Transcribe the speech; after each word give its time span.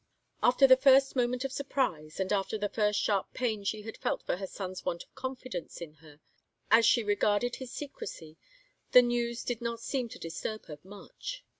After 0.41 0.65
the 0.65 0.75
first 0.75 1.15
moment 1.15 1.45
of 1.45 1.51
surprise 1.51 2.19
and 2.19 2.33
after 2.33 2.57
the 2.57 2.69
first 2.69 2.99
sharp 2.99 3.35
pain 3.35 3.63
she 3.63 3.83
had 3.83 3.97
felt 3.97 4.23
for 4.23 4.37
her 4.37 4.47
son's 4.47 4.83
want 4.83 5.03
of 5.03 5.13
confidence 5.13 5.79
in 5.79 5.93
her, 6.01 6.19
as 6.71 6.87
she 6.87 7.03
regarded 7.03 7.57
his 7.57 7.71
secrecy, 7.71 8.35
the 8.93 9.03
news 9.03 9.43
did 9.43 9.61
not 9.61 9.79
seem 9.79 10.09
to 10.09 10.17
disturb 10.17 10.65
her 10.65 10.79
much. 10.81 11.43